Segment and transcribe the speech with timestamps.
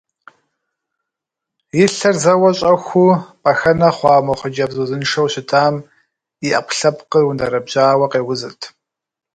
[1.81, 3.11] И лъэр зэуэ щӏэхуу
[3.41, 5.75] пӏэхэнэ хъуа мо хъыджэбз узыншэу щытам
[6.45, 8.61] и ӏэпкълъэпкъыр ундэрэбжьауэ къеузырт.